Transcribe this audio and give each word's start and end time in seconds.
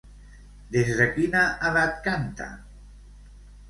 Des 0.77 0.89
de 1.01 1.07
quina 1.19 1.45
edat 1.71 2.03
canta? 2.11 2.53